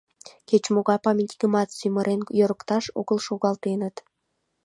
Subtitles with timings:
[0.49, 3.95] Кеч-могай памятникымат сӱмырен йӧрыкташ огыл шогалтеныт.